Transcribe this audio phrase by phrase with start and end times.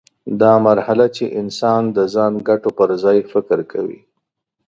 [0.41, 3.99] دا مرحله چې انسان د ځان ګټو پر ځای فکر کوي.